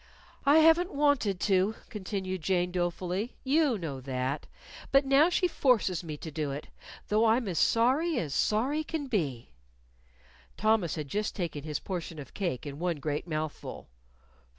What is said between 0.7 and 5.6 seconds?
wanted to," continued Jane, dolefully. "You know that. But now she